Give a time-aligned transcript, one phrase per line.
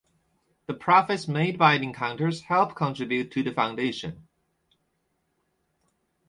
[0.65, 4.27] The profits made by the encounters help contribute to the foundation.